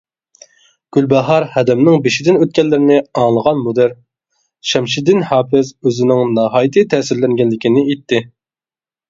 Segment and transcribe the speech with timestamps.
[0.95, 3.93] گۈلباھار ھەدەمنىڭ بېشىدىن ئۆتكەنلەرنى ئاڭلىغان مۇدىر
[4.71, 8.25] شەمشىدىن ھاپىز ئۆزىنىڭ ناھايىتى تەسىرلەنگەنلىكىنى ئېيتتى.